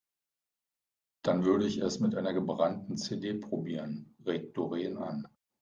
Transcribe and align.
Dann 1.21 1.45
würde 1.45 1.67
ich 1.67 1.77
es 1.77 1.99
mit 1.99 2.15
einer 2.15 2.33
gebrannten 2.33 2.97
CD 2.97 3.35
probieren, 3.35 4.15
regt 4.25 4.57
Doreen 4.57 4.97
an. 4.97 5.27